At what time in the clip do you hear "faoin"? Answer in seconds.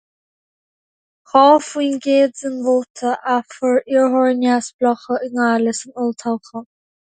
1.65-1.95